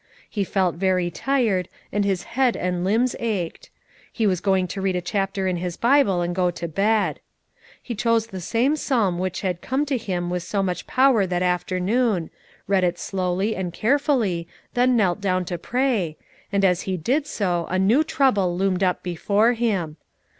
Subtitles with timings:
[0.27, 3.69] He felt very tired, and his head and limbs ached;
[4.11, 7.19] he was going to read a chapter in his Bible and go to bed.
[7.83, 11.43] He chose the same psalm which had come to him with so much power that
[11.43, 12.31] afternoon,
[12.67, 16.17] read it slowly and carefully, then knelt down to pray,
[16.51, 19.97] and as he did so a new trouble loomed up before him.